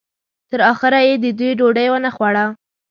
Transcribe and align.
تر 0.49 0.59
اخره 0.73 0.99
یې 1.07 1.13
د 1.23 1.25
دوی 1.39 1.51
ډوډۍ 1.59 1.87
ونه 1.89 2.09
خوړه. 2.15 2.45